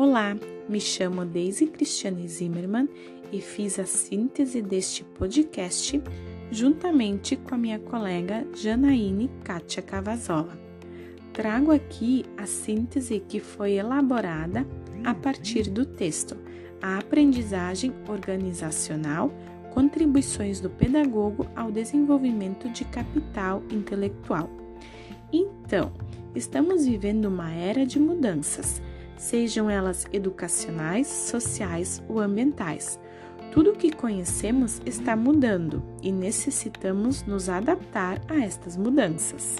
[0.00, 0.36] Olá,
[0.68, 2.88] me chamo Daisy Cristiane Zimmermann
[3.32, 6.00] e fiz a síntese deste podcast
[6.52, 10.56] juntamente com a minha colega Janaíne Kátia Cavazola.
[11.32, 14.64] Trago aqui a síntese que foi elaborada
[15.02, 16.36] a partir do texto
[16.80, 19.32] A Aprendizagem Organizacional
[19.74, 24.48] Contribuições do Pedagogo ao Desenvolvimento de Capital Intelectual.
[25.32, 25.92] Então,
[26.36, 28.80] estamos vivendo uma era de mudanças
[29.18, 32.98] sejam elas educacionais, sociais ou ambientais.
[33.52, 39.56] Tudo o que conhecemos está mudando e necessitamos nos adaptar a estas mudanças.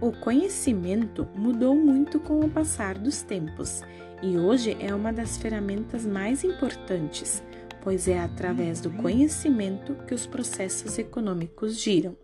[0.00, 3.82] O conhecimento mudou muito com o passar dos tempos
[4.22, 7.42] e hoje é uma das ferramentas mais importantes,
[7.82, 12.16] pois é através do conhecimento que os processos econômicos giram.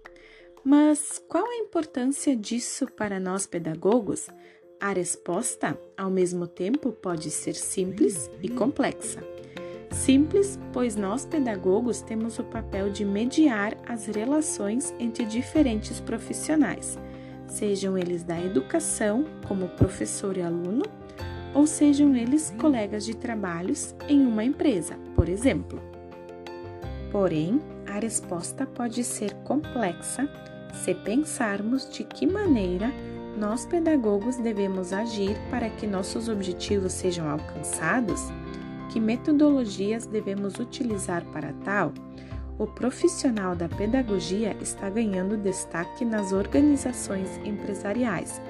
[0.64, 4.28] Mas qual a importância disso para nós pedagogos?
[4.82, 9.22] A resposta, ao mesmo tempo, pode ser simples e complexa.
[9.92, 16.98] Simples, pois nós pedagogos temos o papel de mediar as relações entre diferentes profissionais,
[17.46, 20.82] sejam eles da educação, como professor e aluno,
[21.54, 25.80] ou sejam eles colegas de trabalhos em uma empresa, por exemplo.
[27.12, 30.28] Porém, a resposta pode ser complexa
[30.74, 32.92] se pensarmos de que maneira
[33.36, 38.28] nós pedagogos devemos agir para que nossos objetivos sejam alcançados?
[38.90, 41.92] Que metodologias devemos utilizar para tal?
[42.58, 48.40] O profissional da pedagogia está ganhando destaque nas organizações empresariais,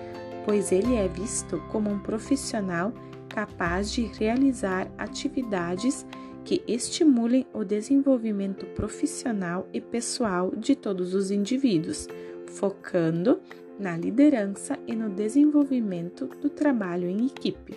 [0.44, 2.92] pois ele é visto como um profissional
[3.28, 6.04] capaz de realizar atividades
[6.44, 12.08] que estimulem o desenvolvimento profissional e pessoal de todos os indivíduos,
[12.48, 13.40] focando
[13.78, 17.76] na liderança e no desenvolvimento do trabalho em equipe.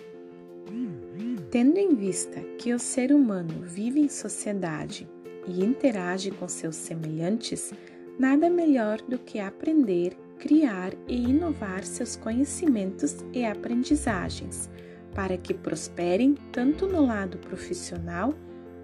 [1.50, 5.08] Tendo em vista que o ser humano vive em sociedade
[5.46, 7.72] e interage com seus semelhantes,
[8.18, 14.68] nada melhor do que aprender, criar e inovar seus conhecimentos e aprendizagens
[15.14, 18.34] para que prosperem tanto no lado profissional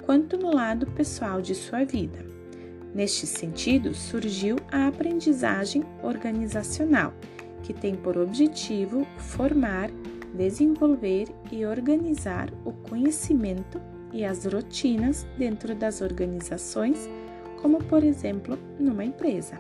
[0.03, 2.32] quanto no lado pessoal de sua vida.
[2.95, 7.15] Neste sentido, surgiu a aprendizagem organizacional,
[7.63, 9.91] que tem por objetivo formar,
[10.35, 13.81] desenvolver e organizar o conhecimento
[14.13, 17.09] e as rotinas dentro das organizações,
[17.61, 19.59] como por exemplo numa empresa.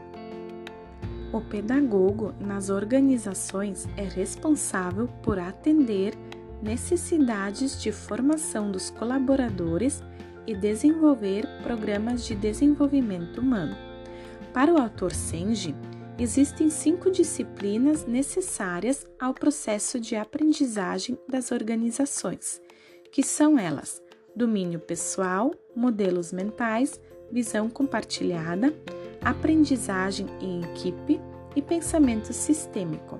[1.32, 6.12] O pedagogo nas organizações é responsável por atender
[6.62, 10.03] necessidades de formação dos colaboradores
[10.47, 13.76] e desenvolver programas de desenvolvimento humano.
[14.53, 15.75] Para o autor Senji,
[16.19, 22.60] existem cinco disciplinas necessárias ao processo de aprendizagem das organizações,
[23.10, 24.02] que são elas:
[24.34, 27.00] domínio pessoal, modelos mentais,
[27.31, 28.75] visão compartilhada,
[29.22, 31.20] aprendizagem em equipe
[31.56, 33.19] e pensamento sistêmico.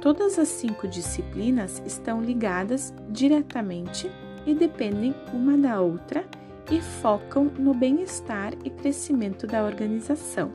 [0.00, 4.10] Todas as cinco disciplinas estão ligadas diretamente
[4.46, 6.24] e dependem uma da outra
[6.70, 10.50] e focam no bem-estar e crescimento da organização.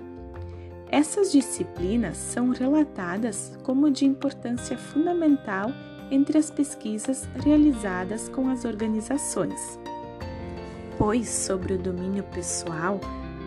[0.90, 5.72] Essas disciplinas são relatadas como de importância fundamental
[6.10, 9.80] entre as pesquisas realizadas com as organizações.
[10.98, 13.02] Pois, sobre o domínio pessoal,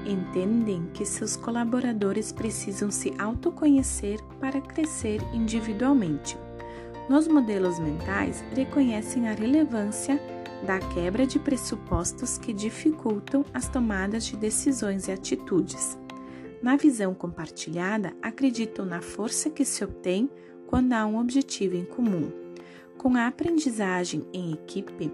[0.05, 6.37] entendem que seus colaboradores precisam se autoconhecer para crescer individualmente.
[7.09, 10.21] Nos modelos mentais, reconhecem a relevância
[10.67, 15.99] da quebra de pressupostos que dificultam as tomadas de decisões e atitudes.
[16.63, 20.29] Na visão compartilhada, acreditam na força que se obtém
[20.67, 22.31] quando há um objetivo em comum.
[22.97, 25.11] Com a aprendizagem em equipe,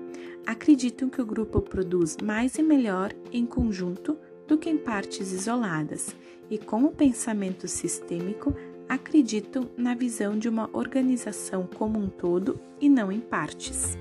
[0.47, 4.17] acreditam que o grupo produz mais e melhor em conjunto
[4.49, 6.17] do que em partes isoladas,
[6.51, 8.55] e com o pensamento sistêmico,
[8.89, 13.99] acreditam na visão de uma organização como um todo e não em partes.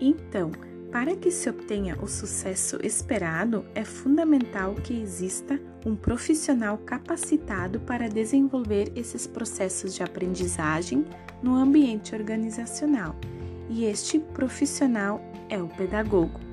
[0.00, 0.50] Então,
[0.92, 8.10] para que se obtenha o sucesso esperado, é fundamental que exista um profissional capacitado para
[8.10, 11.06] desenvolver esses processos de aprendizagem
[11.42, 13.16] no ambiente organizacional,
[13.70, 15.18] e este profissional
[15.48, 16.51] é o pedagogo.